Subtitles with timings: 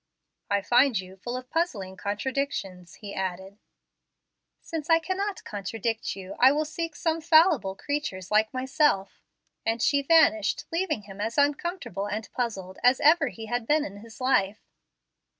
[0.49, 3.59] "I find you full of puzzling contradictions," he added.
[4.59, 9.21] "Since I cannot contradict you, I will seek some fallible creatures like myself";
[9.63, 13.97] and she vanished, leaving him as uncomfortable and puzzled as ever he had been in
[13.97, 14.71] his life.